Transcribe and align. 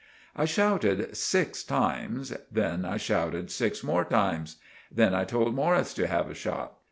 I 0.35 0.45
shouted 0.45 1.15
six 1.15 1.61
times; 1.63 2.33
then 2.51 2.85
I 2.85 2.97
shouted 2.97 3.51
six 3.51 3.83
more 3.83 4.03
times; 4.03 4.55
then 4.91 5.13
I 5.13 5.25
told 5.25 5.53
Morris 5.53 5.93
to 5.93 6.07
have 6.07 6.27
a 6.27 6.33
shot. 6.33 6.73